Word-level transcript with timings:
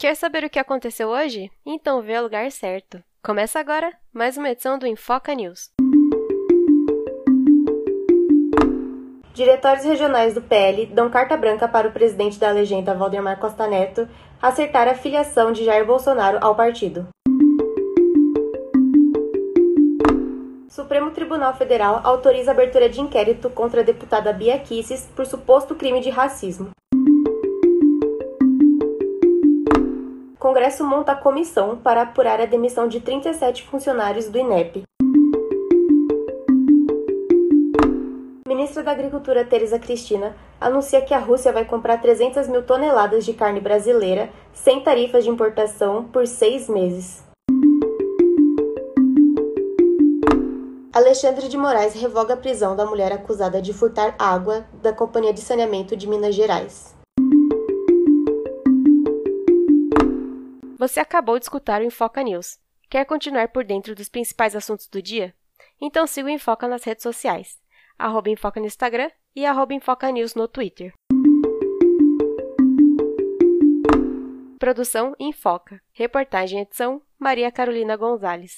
Quer 0.00 0.14
saber 0.14 0.44
o 0.44 0.48
que 0.48 0.60
aconteceu 0.60 1.08
hoje? 1.08 1.50
Então 1.66 2.00
vê 2.00 2.16
o 2.16 2.22
lugar 2.22 2.48
certo. 2.52 3.02
Começa 3.20 3.58
agora 3.58 3.92
mais 4.12 4.36
uma 4.36 4.48
edição 4.48 4.78
do 4.78 4.86
Infoca 4.86 5.34
News. 5.34 5.72
Diretórios 9.34 9.84
regionais 9.84 10.34
do 10.34 10.40
PL 10.40 10.86
dão 10.86 11.10
carta 11.10 11.36
branca 11.36 11.66
para 11.66 11.88
o 11.88 11.92
presidente 11.92 12.38
da 12.38 12.52
legenda 12.52 12.94
Valdemar 12.94 13.40
Costa 13.40 13.66
Neto 13.66 14.08
acertar 14.40 14.86
a 14.86 14.94
filiação 14.94 15.50
de 15.50 15.64
Jair 15.64 15.84
Bolsonaro 15.84 16.38
ao 16.40 16.54
partido. 16.54 17.08
Supremo 20.68 21.10
Tribunal 21.10 21.56
Federal 21.56 22.02
autoriza 22.04 22.52
abertura 22.52 22.88
de 22.88 23.00
inquérito 23.00 23.50
contra 23.50 23.80
a 23.80 23.84
deputada 23.84 24.32
Bia 24.32 24.60
Kisses 24.60 25.08
por 25.16 25.26
suposto 25.26 25.74
crime 25.74 26.00
de 26.00 26.10
racismo. 26.10 26.70
Congresso 30.38 30.84
monta 30.84 31.16
comissão 31.16 31.76
para 31.76 32.02
apurar 32.02 32.40
a 32.40 32.46
demissão 32.46 32.86
de 32.86 33.00
37 33.00 33.64
funcionários 33.64 34.28
do 34.28 34.38
INEP. 34.38 34.84
Ministra 38.46 38.84
da 38.84 38.92
Agricultura 38.92 39.44
Teresa 39.44 39.80
Cristina 39.80 40.36
anuncia 40.60 41.02
que 41.02 41.12
a 41.12 41.18
Rússia 41.18 41.52
vai 41.52 41.64
comprar 41.64 42.00
300 42.00 42.46
mil 42.46 42.62
toneladas 42.62 43.24
de 43.24 43.34
carne 43.34 43.60
brasileira 43.60 44.30
sem 44.52 44.80
tarifas 44.80 45.24
de 45.24 45.30
importação 45.30 46.04
por 46.04 46.24
seis 46.24 46.68
meses. 46.68 47.24
Alexandre 50.92 51.48
de 51.48 51.56
Moraes 51.56 51.94
revoga 51.94 52.34
a 52.34 52.36
prisão 52.36 52.76
da 52.76 52.86
mulher 52.86 53.12
acusada 53.12 53.60
de 53.60 53.72
furtar 53.72 54.14
água 54.16 54.64
da 54.82 54.92
Companhia 54.92 55.32
de 55.32 55.40
Saneamento 55.40 55.96
de 55.96 56.08
Minas 56.08 56.34
Gerais. 56.34 56.97
Você 60.78 61.00
acabou 61.00 61.40
de 61.40 61.44
escutar 61.44 61.80
o 61.80 61.84
Infoca 61.84 62.22
News. 62.22 62.56
Quer 62.88 63.04
continuar 63.04 63.48
por 63.48 63.64
dentro 63.64 63.96
dos 63.96 64.08
principais 64.08 64.54
assuntos 64.54 64.86
do 64.86 65.02
dia? 65.02 65.34
Então 65.80 66.06
siga 66.06 66.28
o 66.28 66.30
Infoca 66.30 66.68
nas 66.68 66.84
redes 66.84 67.02
sociais, 67.02 67.58
arroba 67.98 68.30
Infoca 68.30 68.60
no 68.60 68.66
Instagram 68.66 69.10
e 69.34 69.44
arroba 69.44 69.74
Infoca 69.74 70.08
News 70.12 70.36
no 70.36 70.46
Twitter. 70.46 70.92
Produção 74.60 75.16
Infoca. 75.18 75.82
Reportagem 75.92 76.60
edição 76.60 77.02
Maria 77.18 77.50
Carolina 77.50 77.96
Gonzalez. 77.96 78.46